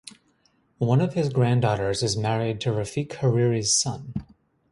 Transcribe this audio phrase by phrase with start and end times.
[0.79, 4.15] One of his granddaughters is married to Rafik Hariri's son.